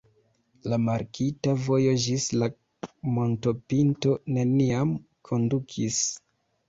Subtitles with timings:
[0.71, 2.49] La markita vojo ĝis la
[3.19, 4.99] montopinto neniam
[5.31, 6.01] kondukis.